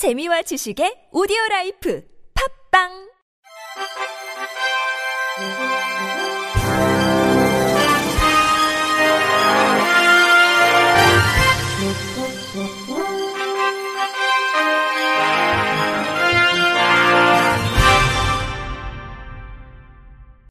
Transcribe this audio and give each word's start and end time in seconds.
재미와 0.00 0.40
지식의 0.40 1.12
오디오 1.12 1.36
라이프 1.50 2.02
팝빵 2.32 2.88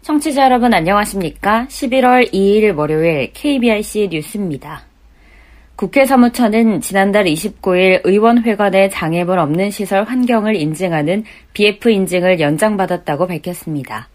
청취자 0.03 0.43
여러분 0.43 0.75
안녕하십니까? 0.75 1.65
11월 1.69 2.31
2일 2.31 2.77
월요일 2.77 3.33
KBRC 3.33 4.09
뉴스입니다. 4.11 4.88
국회 5.79 6.05
사무처는 6.05 6.81
지난달 6.81 7.23
29일 7.23 8.01
의원회관에 8.03 8.89
장애물 8.89 9.39
없는 9.39 9.71
시설 9.71 10.03
환경을 10.03 10.57
인증하는 10.57 11.23
BF 11.53 11.89
인증을 11.89 12.41
연장받았다고 12.41 13.27
밝혔습니다. 13.27 14.09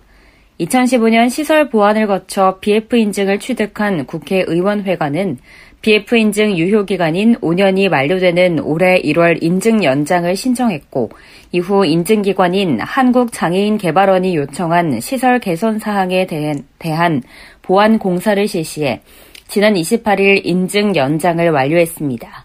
2015년 0.60 1.30
시설 1.30 1.70
보완을 1.70 2.06
거쳐 2.06 2.58
BF 2.60 2.96
인증을 2.96 3.40
취득한 3.40 4.04
국회의원회관은 4.04 5.38
BF 5.80 6.16
인증 6.18 6.58
유효 6.58 6.84
기간인 6.84 7.36
5년이 7.36 7.88
만료되는 7.88 8.60
올해 8.60 9.00
1월 9.00 9.42
인증 9.42 9.82
연장을 9.84 10.36
신청했고 10.36 11.12
이후 11.52 11.86
인증 11.86 12.20
기관인 12.20 12.78
한국장애인개발원이 12.80 14.36
요청한 14.36 15.00
시설 15.00 15.38
개선 15.38 15.78
사항에 15.78 16.26
대한 16.26 17.22
보완 17.62 17.98
공사를 17.98 18.46
실시해 18.46 19.00
지난 19.48 19.74
28일 19.74 20.42
인증 20.44 20.96
연장을 20.96 21.48
완료했습니다. 21.50 22.44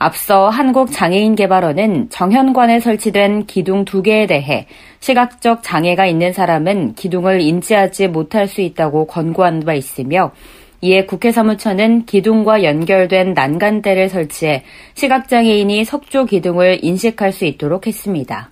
앞서 0.00 0.48
한국장애인개발원은 0.48 2.10
정현관에 2.10 2.78
설치된 2.78 3.46
기둥 3.46 3.84
두 3.84 4.02
개에 4.02 4.26
대해 4.26 4.66
시각적 5.00 5.64
장애가 5.64 6.06
있는 6.06 6.32
사람은 6.32 6.94
기둥을 6.94 7.40
인지하지 7.40 8.08
못할 8.08 8.46
수 8.46 8.60
있다고 8.60 9.06
권고한 9.06 9.60
바 9.60 9.74
있으며 9.74 10.30
이에 10.80 11.04
국회 11.04 11.32
사무처는 11.32 12.06
기둥과 12.06 12.62
연결된 12.62 13.34
난간대를 13.34 14.08
설치해 14.08 14.62
시각장애인이 14.94 15.84
석조 15.84 16.26
기둥을 16.26 16.78
인식할 16.84 17.32
수 17.32 17.44
있도록 17.44 17.88
했습니다. 17.88 18.50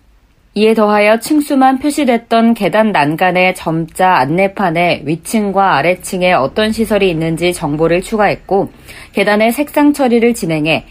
이에 0.59 0.73
더하여 0.73 1.21
층수만 1.21 1.81
표시됐던 1.81 2.55
계단 2.55 2.91
난간의 2.91 3.55
점자 3.57 4.15
안내판에 4.15 5.03
위층과 5.05 5.77
아래층에 5.77 6.33
어떤 6.33 6.73
시설이 6.73 7.11
있는지 7.11 7.53
정보를 7.53 8.01
추가했고 8.01 8.71
계단의 9.13 9.53
색상 9.53 9.93
처리를 9.93 10.33
진행해 10.33 10.87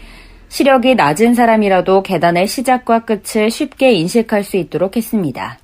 시력이 0.50 0.94
낮은 0.94 1.34
사람이라도 1.34 2.04
계단의 2.04 2.46
시작과 2.46 3.00
끝을 3.00 3.50
쉽게 3.50 3.90
인식할 3.94 4.44
수 4.44 4.56
있도록 4.56 4.96
했습니다. 4.96 5.58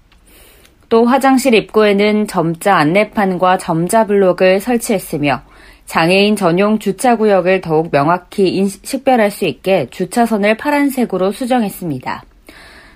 또 0.88 1.04
화장실 1.04 1.54
입구에는 1.54 2.26
점자 2.26 2.74
안내판과 2.74 3.58
점자 3.58 4.04
블록을 4.04 4.58
설치했으며 4.58 5.42
장애인 5.86 6.34
전용 6.34 6.80
주차구역을 6.80 7.60
더욱 7.60 7.92
명확히 7.92 8.66
식별할 8.66 9.30
수 9.30 9.44
있게 9.44 9.86
주차선을 9.92 10.56
파란색으로 10.56 11.30
수정했습니다. 11.30 12.24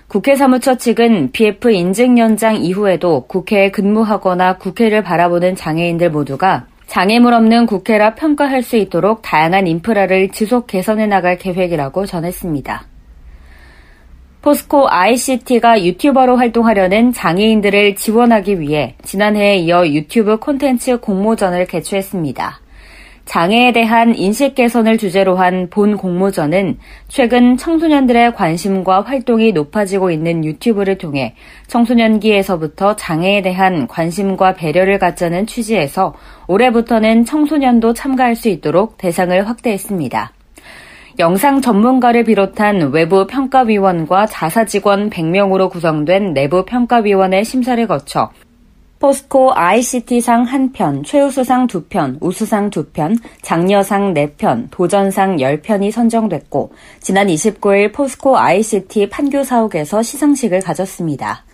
국회 0.07 0.37
사무처 0.37 0.75
측은 0.75 1.31
BF 1.33 1.69
인증 1.69 2.17
연장 2.17 2.55
이후에도 2.55 3.25
국회에 3.27 3.71
근무하거나 3.71 4.57
국회를 4.57 5.03
바라보는 5.03 5.55
장애인들 5.55 6.11
모두가 6.11 6.65
장애물 6.85 7.33
없는 7.33 7.65
국회라 7.65 8.15
평가할 8.15 8.63
수 8.63 8.77
있도록 8.77 9.21
다양한 9.21 9.67
인프라를 9.67 10.29
지속 10.29 10.65
개선해 10.67 11.07
나갈 11.07 11.37
계획이라고 11.37 12.05
전했습니다. 12.05 12.85
포스코 14.41 14.87
ICT가 14.89 15.83
유튜버로 15.83 16.37
활동하려는 16.37 17.11
장애인들을 17.11 17.95
지원하기 17.97 18.61
위해 18.61 18.95
지난해에 19.03 19.57
이어 19.57 19.85
유튜브 19.85 20.37
콘텐츠 20.37 21.01
공모전을 21.01 21.65
개최했습니다. 21.65 22.61
장애에 23.27 23.73
대한 23.73 24.15
인식 24.15 24.55
개선을 24.55 24.97
주제로 24.97 25.35
한 25.35 25.67
본 25.69 25.97
공모전은 25.97 26.77
최근 27.09 27.57
청소년들의 27.57 28.33
관심과 28.35 29.01
활동이 29.01 29.51
높아지고 29.51 30.11
있는 30.11 30.45
유튜브를 30.45 30.97
통해 30.97 31.35
청소년기에서부터 31.67 32.95
장애에 32.95 33.41
대한 33.41 33.85
관심과 33.87 34.53
배려를 34.53 34.97
갖자는 34.97 35.45
취지에서 35.45 36.13
올해부터는 36.47 37.25
청소년도 37.25 37.93
참가할 37.93 38.35
수 38.35 38.47
있도록 38.47 38.97
대상을 38.97 39.47
확대했습니다. 39.47 40.31
영상 41.19 41.61
전문가를 41.61 42.23
비롯한 42.23 42.91
외부 42.93 43.27
평가위원과 43.27 44.27
자사 44.27 44.63
직원 44.65 45.09
100명으로 45.09 45.69
구성된 45.69 46.33
내부 46.33 46.63
평가위원회 46.63 47.43
심사를 47.43 47.85
거쳐 47.87 48.29
포스코 48.99 49.53
ICT상 49.53 50.45
1편, 50.45 51.05
최우수상 51.05 51.67
2편, 51.67 52.17
우수상 52.19 52.71
2편, 52.71 53.19
장려상 53.43 54.15
4편, 54.15 54.69
도전상 54.71 55.37
10편이 55.37 55.91
선정됐고 55.91 56.71
지난 56.99 57.27
29일 57.27 57.93
포스코 57.93 58.37
ICT 58.37 59.09
판교 59.09 59.43
사옥에서 59.43 60.01
시상식을 60.01 60.61
가졌습니다. 60.61 61.46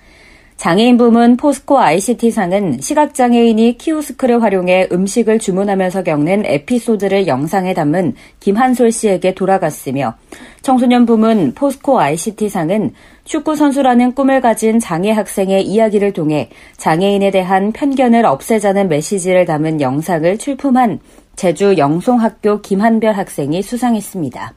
장애인 0.64 0.96
부문 0.96 1.36
포스코 1.36 1.78
ICT상은 1.78 2.80
시각장애인이 2.80 3.78
키오스크를 3.78 4.42
활용해 4.42 4.88
음식을 4.94 5.38
주문하면서 5.38 6.04
겪는 6.04 6.46
에피소드를 6.46 7.28
영상에 7.28 7.74
담은 7.74 8.16
김한솔 8.40 8.94
씨에게 8.94 9.34
돌아갔으며 9.34 10.16
청소년 10.62 11.06
부문 11.06 11.54
포스코 11.54 12.00
ICT상은 12.00 12.94
축구 13.26 13.58
선수라는 13.58 14.16
꿈을 14.16 14.40
가진 14.40 14.80
장애 14.80 15.12
학생의 15.12 15.68
이야기를 15.68 16.14
통해 16.14 16.50
장애인에 16.78 17.32
대한 17.32 17.74
편견을 17.74 18.26
없애자는 18.26 18.88
메시지를 18.88 19.44
담은 19.44 19.82
영상을 19.82 20.38
출품한 20.38 21.02
제주 21.36 21.76
영송학교 21.78 22.62
김한별 22.62 23.12
학생이 23.12 23.62
수상했습니다. 23.64 24.54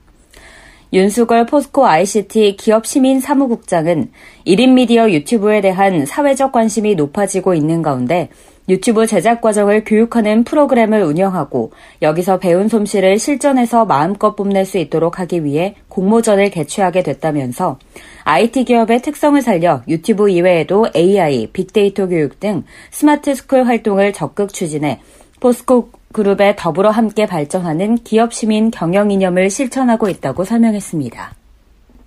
윤수걸 0.97 1.45
포스코 1.45 1.87
ICT 1.87 2.57
기업 2.57 2.87
시민 2.87 3.21
사무국장은 3.21 4.11
1인 4.47 4.73
미디어 4.73 5.11
유튜브에 5.11 5.61
대한 5.61 6.07
사회적 6.07 6.53
관심이 6.53 6.95
높아지고 6.95 7.53
있는 7.53 7.83
가운데 7.83 8.31
유튜브 8.71 9.07
제작 9.07 9.43
과정을 9.43 9.85
교육하는 9.85 10.43
프로그램을 10.43 11.03
운영하고 11.03 11.73
여기서 12.01 12.39
배운 12.39 12.69
솜씨를 12.69 13.19
실전에서 13.19 13.85
마음껏 13.85 14.35
뽐낼 14.35 14.65
수 14.65 14.79
있도록 14.79 15.21
하기 15.21 15.45
위해 15.45 15.75
공모전을 15.91 16.49
개최하게 16.49 17.03
됐다면서 17.03 17.79
IT 18.25 18.65
기업의 18.65 19.03
특성을 19.03 19.39
살려 19.43 19.83
유튜브 19.89 20.31
이외에도 20.31 20.89
AI, 20.97 21.49
빅데이터 21.49 22.07
교육 22.07 22.41
등 22.41 22.65
스마트 22.91 23.35
스쿨 23.35 23.65
활동을 23.65 24.15
적극 24.15 24.51
추진해 24.55 25.01
포스코 25.41 25.91
그룹에 26.13 26.55
더불어 26.57 26.91
함께 26.91 27.27
발전하는 27.27 27.97
기업 27.97 28.33
시민 28.33 28.71
경영 28.71 29.11
이념을 29.11 29.51
실천하고 29.51 30.09
있다고 30.09 30.45
설명했습니다. 30.45 31.35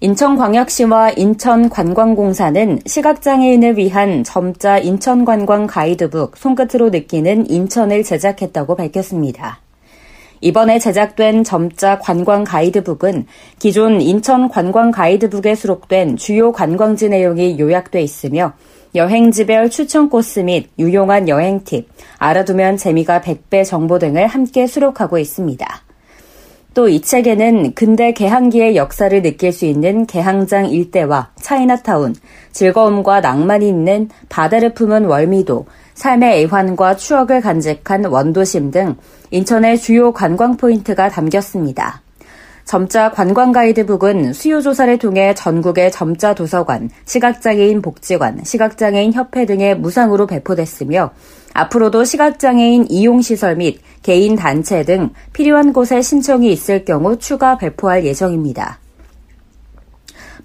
인천광역시와 0.01 1.11
인천관광공사는 1.11 2.79
시각장애인을 2.85 3.77
위한 3.77 4.23
점자 4.23 4.77
인천관광 4.77 5.67
가이드북 5.67 6.37
손끝으로 6.37 6.89
느끼는 6.89 7.49
인천을 7.49 8.03
제작했다고 8.03 8.75
밝혔습니다. 8.75 9.59
이번에 10.39 10.79
제작된 10.79 11.43
점자 11.43 11.99
관광 11.99 12.45
가이드북은 12.45 13.25
기존 13.59 13.99
인천 13.99 14.47
관광 14.47 14.91
가이드북에 14.91 15.53
수록된 15.55 16.15
주요 16.15 16.53
관광지 16.53 17.09
내용이 17.09 17.59
요약돼 17.59 18.01
있으며 18.01 18.53
여행지별 18.95 19.69
추천 19.69 20.09
코스 20.09 20.39
및 20.39 20.69
유용한 20.79 21.29
여행 21.29 21.63
팁, 21.63 21.87
알아두면 22.17 22.77
재미가 22.77 23.21
100배 23.21 23.65
정보 23.65 23.99
등을 23.99 24.27
함께 24.27 24.65
수록하고 24.67 25.17
있습니다. 25.17 25.65
또 26.73 26.87
이 26.87 27.01
책에는 27.01 27.73
근대 27.73 28.13
개항기의 28.13 28.75
역사를 28.75 29.21
느낄 29.21 29.51
수 29.51 29.65
있는 29.65 30.05
개항장 30.05 30.69
일대와 30.69 31.31
차이나타운, 31.35 32.15
즐거움과 32.51 33.21
낭만이 33.21 33.67
있는 33.67 34.09
바다를 34.29 34.73
품은 34.73 35.05
월미도, 35.05 35.65
삶의 35.95 36.43
애환과 36.43 36.95
추억을 36.95 37.41
간직한 37.41 38.05
원도심 38.05 38.71
등 38.71 38.95
인천의 39.31 39.79
주요 39.79 40.13
관광 40.13 40.57
포인트가 40.57 41.09
담겼습니다. 41.09 42.01
점자 42.69 43.09
관광 43.09 43.51
가이드북은 43.51 44.33
수요 44.33 44.61
조사를 44.61 44.95
통해 44.99 45.33
전국의 45.33 45.91
점자 45.91 46.35
도서관, 46.35 46.91
시각장애인 47.05 47.81
복지관, 47.81 48.43
시각장애인 48.43 49.11
협회 49.13 49.47
등에 49.47 49.73
무상으로 49.73 50.27
배포됐으며 50.27 51.09
앞으로도 51.53 52.03
시각장애인 52.03 52.85
이용시설 52.91 53.55
및 53.55 53.81
개인 54.03 54.35
단체 54.35 54.83
등 54.83 55.09
필요한 55.33 55.73
곳에 55.73 56.03
신청이 56.03 56.51
있을 56.51 56.85
경우 56.85 57.17
추가 57.17 57.57
배포할 57.57 58.05
예정입니다. 58.05 58.77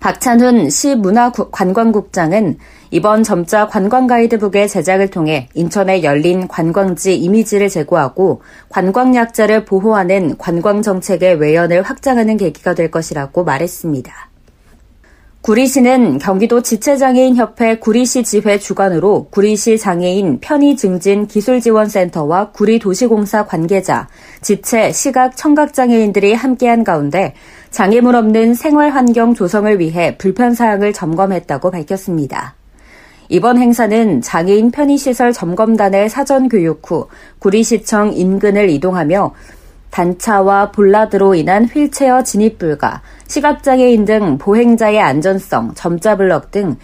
박찬훈 0.00 0.70
시 0.70 0.94
문화관광국장은 0.94 2.56
이번 2.94 3.24
점자 3.24 3.66
관광 3.66 4.06
가이드북의 4.06 4.68
제작을 4.68 5.10
통해 5.10 5.48
인천에 5.54 6.04
열린 6.04 6.46
관광지 6.46 7.16
이미지를 7.16 7.68
제고하고 7.68 8.42
관광 8.68 9.16
약자를 9.16 9.64
보호하는 9.64 10.38
관광 10.38 10.80
정책의 10.80 11.40
외연을 11.40 11.82
확장하는 11.82 12.36
계기가 12.36 12.76
될 12.76 12.92
것이라고 12.92 13.42
말했습니다. 13.42 14.12
구리시는 15.40 16.18
경기도 16.18 16.62
지체장애인협회 16.62 17.80
구리시 17.80 18.22
지회 18.22 18.60
주관으로 18.60 19.26
구리시 19.28 19.76
장애인 19.76 20.38
편의 20.38 20.76
증진 20.76 21.26
기술지원센터와 21.26 22.52
구리도시공사 22.52 23.44
관계자, 23.44 24.06
지체, 24.40 24.92
시각, 24.92 25.36
청각장애인들이 25.36 26.32
함께한 26.32 26.84
가운데 26.84 27.34
장애물 27.72 28.14
없는 28.14 28.54
생활 28.54 28.90
환경 28.90 29.34
조성을 29.34 29.80
위해 29.80 30.16
불편 30.16 30.54
사항을 30.54 30.92
점검했다고 30.92 31.72
밝혔습니다. 31.72 32.54
이번 33.28 33.58
행사는 33.58 34.20
장애인 34.20 34.70
편의시설 34.70 35.32
점검단의 35.32 36.08
사전 36.08 36.48
교육 36.48 36.82
후 36.88 37.08
구리시청 37.38 38.12
인근을 38.12 38.68
이동하며 38.70 39.34
단차와 39.90 40.72
볼라드로 40.72 41.36
인한 41.36 41.66
휠체어 41.66 42.24
진입 42.24 42.58
불가, 42.58 43.00
시각장애인 43.28 44.04
등 44.04 44.38
보행자의 44.38 45.00
안전성, 45.00 45.74
점자 45.74 46.16
블럭 46.16 46.50
등 46.50 46.76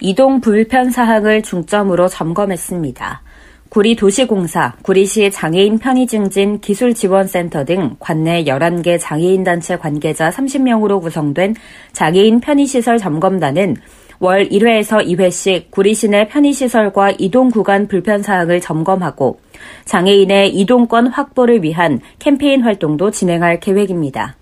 이동 0.00 0.40
불편 0.40 0.90
사항을 0.90 1.42
중점으로 1.42 2.08
점검했습니다. 2.08 3.22
구리 3.68 3.96
도시공사, 3.96 4.74
구리시 4.82 5.30
장애인 5.30 5.78
편의증진 5.78 6.60
기술지원센터 6.60 7.64
등 7.64 7.96
관내 7.98 8.44
11개 8.44 8.98
장애인단체 8.98 9.76
관계자 9.76 10.30
30명으로 10.30 11.02
구성된 11.02 11.54
장애인 11.92 12.40
편의시설 12.40 12.98
점검단은 12.98 13.76
월 14.20 14.48
1회에서 14.48 15.06
2회씩 15.06 15.70
구리시내 15.70 16.28
편의시설과 16.28 17.12
이동 17.18 17.50
구간 17.50 17.86
불편 17.86 18.22
사항을 18.22 18.60
점검하고 18.60 19.38
장애인의 19.84 20.56
이동권 20.56 21.06
확보를 21.06 21.62
위한 21.62 22.00
캠페인 22.18 22.62
활동도 22.62 23.12
진행할 23.12 23.60
계획입니다. 23.60 24.36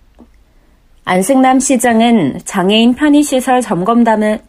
안승남 1.09 1.61
시장은 1.61 2.41
장애인 2.45 2.95
편의시설 2.95 3.61
점검단을 3.61 4.41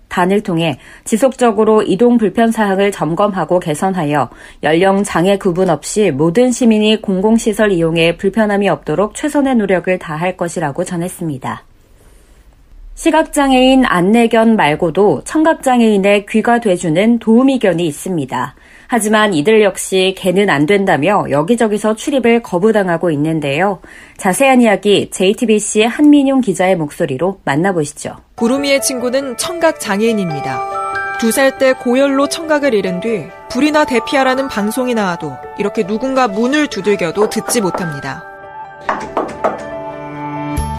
통해 0.43 0.79
지속적으로 1.03 1.83
이동 1.83 2.17
불편 2.17 2.51
사항을 2.51 2.91
점검하고 2.91 3.59
개선하여 3.59 4.29
연령 4.63 5.03
장애 5.03 5.37
구분 5.37 5.69
없이 5.69 6.09
모든 6.09 6.51
시민이 6.51 7.03
공공시설 7.03 7.71
이용에 7.73 8.17
불편함이 8.17 8.67
없도록 8.69 9.13
최선의 9.13 9.55
노력을 9.55 9.99
다할 9.99 10.35
것이라고 10.35 10.83
전했습니다. 10.83 11.63
시각장애인 12.97 13.85
안내견 13.85 14.55
말고도 14.55 15.21
청각장애인의 15.23 16.25
귀가 16.27 16.59
돼주는 16.59 17.19
도우미견이 17.19 17.85
있습니다. 17.85 18.55
하지만 18.87 19.35
이들 19.35 19.61
역시 19.61 20.15
개는 20.17 20.49
안 20.49 20.65
된다며 20.65 21.25
여기저기서 21.29 21.95
출입을 21.95 22.41
거부당하고 22.41 23.11
있는데요. 23.11 23.81
자세한 24.17 24.61
이야기 24.61 25.11
JTBC 25.11 25.83
한민용 25.83 26.41
기자의 26.41 26.75
목소리로 26.75 27.39
만나보시죠. 27.45 28.15
구루미의 28.35 28.81
친구는 28.81 29.37
청각장애인입니다. 29.37 31.17
두 31.19 31.29
살 31.31 31.57
때 31.59 31.73
고열로 31.73 32.27
청각을 32.27 32.73
잃은 32.73 32.99
뒤 33.01 33.25
불이나 33.49 33.85
대피하라는 33.85 34.47
방송이 34.47 34.95
나와도 34.95 35.33
이렇게 35.59 35.85
누군가 35.85 36.27
문을 36.27 36.67
두들겨도 36.67 37.29
듣지 37.29 37.61
못합니다. 37.61 38.23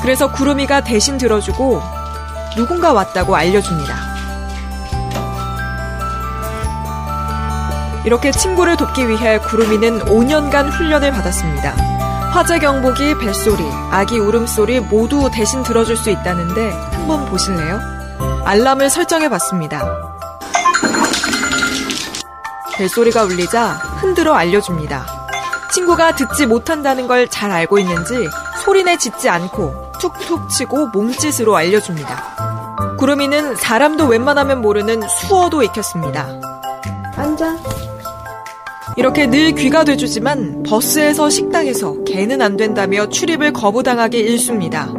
그래서 0.03 0.33
구름이가 0.33 0.83
대신 0.83 1.19
들어주고 1.19 1.98
누군가 2.57 2.93
왔다고 2.93 3.37
알려줍니다. 3.37 3.95
이렇게 8.05 8.31
친구를 8.31 8.77
돕기 8.77 9.09
위해 9.09 9.39
구름이는 9.39 10.01
5년간 10.07 10.71
훈련을 10.73 11.13
받았습니다. 11.13 11.71
화재 12.33 12.59
경보기, 12.59 13.19
벨소리, 13.19 13.65
아기 13.91 14.19
울음소리 14.19 14.81
모두 14.81 15.31
대신 15.33 15.63
들어줄 15.63 15.97
수 15.97 16.11
있다는데 16.11 16.71
한번 16.93 17.27
보실래요? 17.27 17.81
알람을 18.45 18.91
설정해 18.91 19.29
봤습니다. 19.29 19.83
벨소리가 22.77 23.25
울리자 23.25 23.73
흔들어 24.01 24.35
알려줍니다. 24.35 25.07
친구가 25.73 26.15
듣지 26.15 26.47
못한다는 26.47 27.07
걸 27.07 27.29
잘 27.29 27.51
알고 27.51 27.79
있는지 27.79 28.29
소리내 28.65 28.97
짖지 28.99 29.29
않고 29.29 29.93
툭툭 30.01 30.49
치고 30.49 30.89
몸짓으로 30.89 31.57
알려줍니다. 31.57 32.38
구름이는 32.99 33.55
사람도 33.55 34.07
웬만하면 34.07 34.61
모르는 34.61 35.03
수어도 35.09 35.63
익혔습니다. 35.63 36.41
앉아. 37.15 37.57
이렇게 38.97 39.31
늘 39.31 39.53
귀가 39.53 39.85
돼주지만 39.85 40.65
버스에서 40.65 41.31
식당에서 41.31 42.03
개는 42.03 42.43
안 42.43 42.57
된다며 42.57 43.09
출입을 43.09 43.53
거부당하기 43.53 44.19
일쑤입니다. 44.19 44.93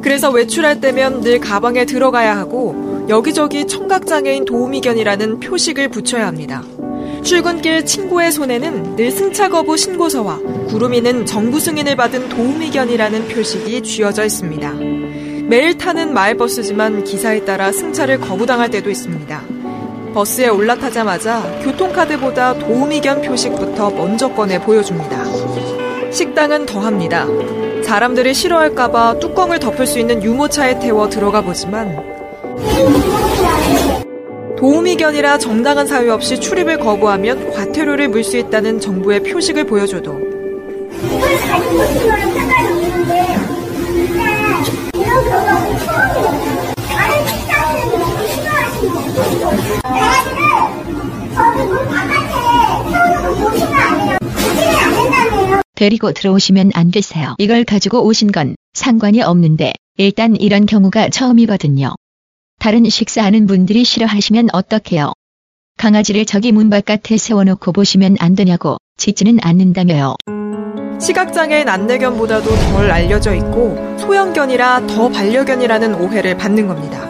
그래서 0.00 0.30
외출할 0.30 0.80
때면 0.80 1.20
늘 1.20 1.40
가방에 1.40 1.84
들어가야 1.84 2.36
하고 2.38 3.06
여기저기 3.10 3.66
청각장애인 3.66 4.46
도우미견이라는 4.46 5.40
표식을 5.40 5.88
붙여야 5.88 6.26
합니다. 6.26 6.62
출근길 7.22 7.84
친구의 7.84 8.32
손에는 8.32 8.96
늘 8.96 9.10
승차 9.10 9.50
거부 9.50 9.76
신고서와 9.76 10.38
구름이는 10.68 11.26
정부 11.26 11.60
승인을 11.60 11.96
받은 11.96 12.30
도우미견이라는 12.30 13.28
표식이 13.28 13.82
쥐어져 13.82 14.24
있습니다. 14.24 15.01
매일 15.52 15.76
타는 15.76 16.14
마을버스지만 16.14 17.04
기사에 17.04 17.44
따라 17.44 17.72
승차를 17.72 18.20
거부당할 18.20 18.70
때도 18.70 18.88
있습니다. 18.88 19.42
버스에 20.14 20.48
올라타자마자 20.48 21.42
교통카드보다 21.62 22.54
도우미 22.54 23.02
견 23.02 23.20
표식부터 23.20 23.90
먼저 23.90 24.32
꺼내 24.32 24.58
보여줍니다. 24.58 26.10
식당은 26.10 26.64
더합니다. 26.64 27.26
사람들이 27.84 28.32
싫어할까봐 28.32 29.18
뚜껑을 29.18 29.58
덮을 29.58 29.86
수 29.86 29.98
있는 29.98 30.22
유모차에 30.22 30.78
태워 30.78 31.10
들어가 31.10 31.42
보지만 31.42 32.02
도우미견이라 34.56 35.36
정당한 35.36 35.86
사유 35.86 36.14
없이 36.14 36.40
출입을 36.40 36.78
거부하면 36.78 37.50
과태료를 37.50 38.08
물 38.08 38.24
수 38.24 38.38
있다는 38.38 38.80
정부의 38.80 39.22
표식을 39.22 39.66
보여줘도 39.66 40.18
데리고 55.82 56.12
들어오시면 56.12 56.70
안 56.74 56.92
되세요. 56.92 57.34
이걸 57.38 57.64
가지고 57.64 58.04
오신 58.04 58.30
건 58.30 58.54
상관이 58.72 59.20
없는데 59.20 59.72
일단 59.96 60.36
이런 60.36 60.64
경우가 60.64 61.08
처음이거든요. 61.08 61.92
다른 62.60 62.88
식사하는 62.88 63.48
분들이 63.48 63.82
싫어하시면 63.82 64.50
어떡해요? 64.52 65.12
강아지를 65.78 66.24
저기 66.24 66.52
문 66.52 66.70
바깥에 66.70 67.16
세워놓고 67.16 67.72
보시면 67.72 68.14
안 68.20 68.36
되냐고 68.36 68.76
짖지는 68.96 69.38
않는다며요. 69.42 70.14
시각장애인 71.00 71.68
안내견보다도 71.68 72.48
덜 72.70 72.88
알려져 72.88 73.34
있고 73.34 73.76
소형견이라 73.98 74.86
더 74.86 75.08
반려견이라는 75.08 75.94
오해를 75.96 76.36
받는 76.38 76.68
겁니다. 76.68 77.00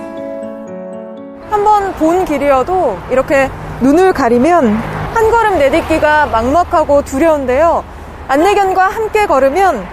한번 1.51 1.93
본 1.97 2.25
길이어도 2.25 2.99
이렇게 3.11 3.51
눈을 3.83 4.15
가리면 4.15 4.67
한 5.13 5.31
걸음 5.31 5.59
내딛기가 5.59 6.25
막막하고 6.25 7.05
두려운데요. 7.05 7.93
안내견과 8.29 8.89
함께 8.89 9.27
걸으면 9.27 9.87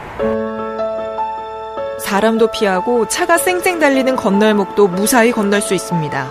사람도 1.99 2.47
피하고 2.51 3.07
차가 3.07 3.37
쌩쌩 3.37 3.79
달리는 3.79 4.15
건널목도 4.15 4.87
무사히 4.87 5.31
건널 5.31 5.61
수 5.61 5.73
있습니다. 5.73 6.27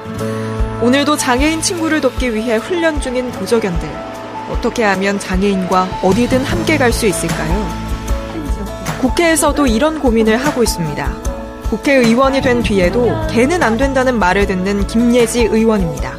오늘도 0.80 1.16
장애인 1.16 1.60
친구를 1.60 2.00
돕기 2.00 2.34
위해 2.34 2.56
훈련 2.56 3.00
중인 3.00 3.30
보조견들. 3.32 3.88
어떻게 4.50 4.82
하면 4.82 5.18
장애인과 5.18 6.00
어디든 6.02 6.44
함께 6.44 6.78
갈 6.78 6.92
수 6.92 7.06
있을까요? 7.06 7.68
국회에서도 9.00 9.66
이런 9.66 10.00
고민을 10.00 10.36
하고 10.36 10.62
있습니다. 10.62 11.12
국회의원이 11.70 12.40
된 12.40 12.62
뒤에도 12.62 13.12
개는 13.30 13.62
안 13.62 13.76
된다는 13.76 14.18
말을 14.18 14.46
듣는 14.46 14.86
김예지 14.86 15.42
의원입니다. 15.44 16.16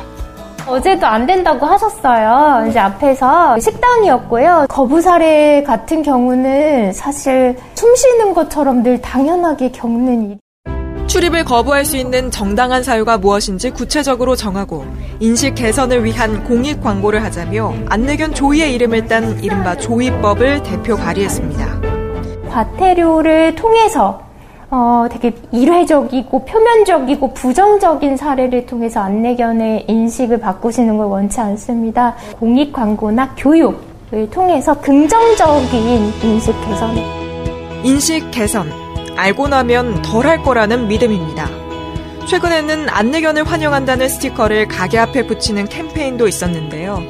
어제도 0.70 1.08
안 1.08 1.26
된다고 1.26 1.66
하셨어요. 1.66 2.68
이제 2.70 2.78
앞에서 2.80 3.60
식당이었고요. 3.60 4.68
거부 4.70 5.02
사례 5.02 5.64
같은 5.64 6.04
경우는 6.04 6.94
사실 6.94 7.58
숨 7.74 7.96
쉬는 7.96 8.34
것처럼 8.34 8.84
늘 8.84 9.02
당연하게 9.02 9.72
겪는 9.72 10.32
일. 10.32 10.38
출입을 11.08 11.44
거부할 11.44 11.86
수 11.86 11.98
있는 11.98 12.30
정당한 12.30 12.84
사유가 12.84 13.18
무엇인지 13.18 13.72
구체적으로 13.72 14.36
정하고 14.36 14.86
인식 15.20 15.56
개선을 15.56 16.04
위한 16.04 16.44
공익 16.44 16.84
광고를 16.84 17.24
하자며 17.24 17.74
안내견 17.90 18.36
조이의 18.36 18.76
이름을 18.76 19.08
딴 19.08 19.44
이른바 19.44 19.76
조이법을 19.76 20.62
대표 20.62 20.96
발의했습니다. 20.96 21.82
과태료를 22.52 23.56
통해서 23.56 24.29
어, 24.72 25.08
되게 25.12 25.34
일회적이고 25.52 26.46
표면적이고 26.46 27.34
부정적인 27.34 28.18
사례를 28.18 28.66
통해서 28.66 29.00
안내견의 29.00 29.86
인식을 29.88 30.40
바꾸시는 30.40 30.98
걸 30.98 31.08
원치 31.08 31.40
않습니다. 31.40 32.16
공익 32.40 32.72
광고나 32.72 33.34
교육을 33.36 34.30
통해서 34.32 34.80
긍정적인 34.80 36.14
인식 36.24 36.54
개선. 36.68 36.96
인식 37.84 38.30
개선. 38.32 38.72
알고 39.18 39.48
나면 39.48 40.02
덜 40.04 40.28
할 40.28 40.44
거라는 40.44 40.88
믿음입니다. 40.88 41.48
최근에는 42.28 42.90
안내견을 42.90 43.44
환영한다는 43.44 44.08
스티커를 44.08 44.68
가게 44.68 45.00
앞에 45.00 45.26
붙이는 45.26 45.66
캠페인도 45.66 46.28
있었는데요. 46.28 47.02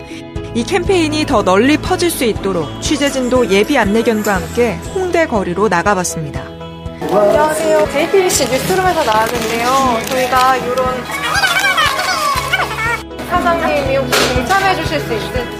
이 0.55 0.63
캠페인이 0.63 1.25
더 1.25 1.43
널리 1.43 1.77
퍼질 1.77 2.09
수 2.09 2.23
있도록 2.23 2.81
취재진도 2.81 3.51
예비 3.51 3.77
안내견과 3.77 4.35
함께 4.35 4.77
홍대 4.95 5.27
거리로 5.27 5.67
나가봤습니다. 5.67 6.48
안녕하세요. 7.11 7.87
JTBC 7.91 8.51
뉴스룸에서 8.51 9.03
나왔는데요. 9.03 9.67
저희가 10.09 10.57
이런 10.57 11.03
사장님이 13.27 13.97
혹시 13.97 14.35
좀 14.35 14.45
참여해 14.45 14.75
주실 14.75 14.99
수 14.99 15.13
있을지. 15.15 15.59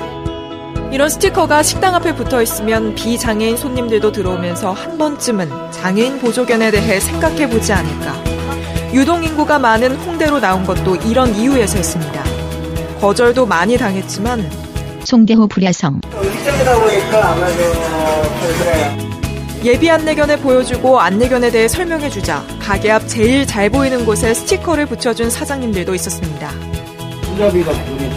이런 0.92 1.10
스티커가 1.10 1.64
식당 1.64 1.96
앞에 1.96 2.14
붙어 2.14 2.42
있으면 2.44 2.94
비장애인 2.94 3.58
손님들도 3.58 4.12
들어오면서 4.12 4.74
한 4.74 5.00
번쯤은 5.00 5.72
장애인 5.72 6.20
보조견에 6.20 6.70
대해 6.70 7.00
생각해 7.00 7.50
보지 7.50 7.74
않을까. 7.74 8.14
유동인구가 8.94 9.58
많은 9.58 9.96
홍대로 9.96 10.40
나온 10.40 10.64
것도 10.66 10.98
이런 10.98 11.34
이유에서였습니다. 11.34 12.24
거절도 13.02 13.48
많이 13.48 13.76
당했지만 13.76 14.48
송대호 15.04 15.48
불야성 15.48 16.02
음식점이다 16.14 16.80
보니까 16.80 17.32
아마도 17.32 17.56
그래요. 18.60 19.09
예비 19.64 19.90
안내견을 19.90 20.38
보여주고 20.38 21.00
안내견에 21.00 21.52
대해 21.52 21.68
설명해주자 21.68 22.46
가게 22.62 22.92
앞 22.92 23.08
제일 23.08 23.46
잘 23.46 23.70
보이는 23.70 24.06
곳에 24.06 24.34
스티커를 24.34 24.86
붙여준 24.86 25.30
사장님들도 25.30 25.94
있었습니다. 25.96 26.50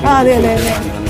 아, 0.04 0.22
네네네. 0.22 1.02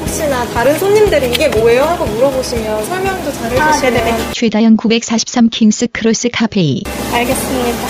혹시나 0.00 0.44
다른 0.46 0.78
손님들이 0.78 1.30
이게 1.32 1.48
뭐예요? 1.48 1.82
하고 1.82 2.04
물어보시면 2.04 2.84
설명도 2.84 3.32
잘 3.32 3.50
해주시면 3.50 4.32
최다연 4.32 4.76
943 4.76 5.48
킹스 5.48 5.88
크로스 5.92 6.28
카페 6.32 6.84
알겠습니다. 7.12 7.88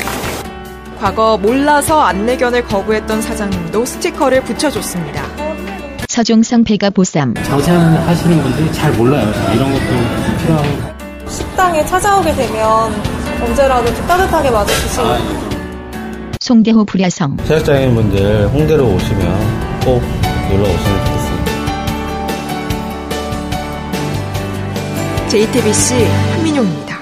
과거 0.98 1.36
몰라서 1.36 2.00
안내견을 2.00 2.64
거부했던 2.66 3.20
사장님도 3.20 3.84
스티커를 3.84 4.42
붙여줬습니다. 4.44 5.22
서종성 6.08 6.64
배가 6.64 6.90
보쌈 6.90 7.34
장사하시는 7.34 8.42
분들이 8.42 8.72
잘 8.72 8.92
몰라요. 8.92 9.32
이런 9.54 9.72
것도 9.72 10.21
식당에 11.62 11.86
찾아오게 11.86 12.32
되면 12.34 12.92
언제라도 13.40 13.94
좀 13.94 14.04
따뜻하게 14.08 14.50
맞아주시고 14.50 15.04
송대호 16.40 16.84
불야성 16.86 17.36
시각장애인분들 17.44 18.48
홍대로 18.48 18.92
오시면 18.92 19.80
꼭 19.84 20.02
놀러 20.50 20.64
오시면 20.64 21.04
좋겠습니다. 21.04 21.52
JTBC 25.28 26.04
한민용입니다. 26.34 26.98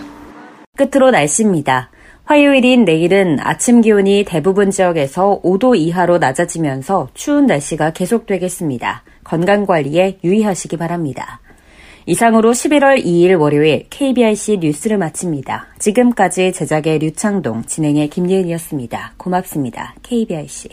끝으로 0.76 1.10
날씨입니다. 1.10 1.90
화요일인 2.26 2.84
내일은 2.84 3.38
아침 3.40 3.80
기온이 3.80 4.26
대부분 4.28 4.70
지역에서 4.70 5.40
5도 5.42 5.74
이하로 5.74 6.18
낮아지면서 6.18 7.08
추운 7.14 7.46
날씨가 7.46 7.94
계속되겠습니다. 7.94 9.04
건강 9.24 9.64
관리에 9.64 10.18
유의하시기 10.22 10.76
바랍니다. 10.76 11.40
이상으로 12.07 12.52
11월 12.52 13.04
2일 13.04 13.38
월요일 13.38 13.87
KBRC 13.90 14.59
뉴스를 14.59 14.99
마칩니다. 14.99 15.69
지금까지 15.78 16.52
제작의 16.52 16.99
류창동, 16.99 17.64
진행의 17.64 18.09
김예은이었습니다. 18.09 19.14
고맙습니다. 19.16 19.95
KBRC. 20.02 20.69